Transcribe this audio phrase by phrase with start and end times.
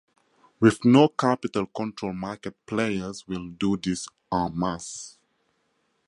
[0.59, 5.19] With no capital control market players will do this "en masse".